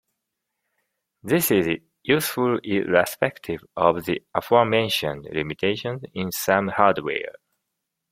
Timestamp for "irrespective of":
2.63-4.05